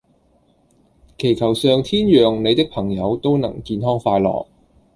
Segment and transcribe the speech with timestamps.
[1.19, 4.47] 祈求上天讓你的朋友都能健康快樂